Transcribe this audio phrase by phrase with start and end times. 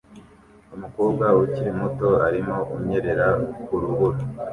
[0.75, 3.27] Umukobwa ukiri muto arimo kunyerera
[3.65, 4.19] ku rubura